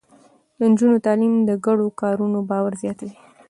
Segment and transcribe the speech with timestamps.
[0.57, 3.15] د نجونو تعليم د ګډو کارونو باور زياتوي.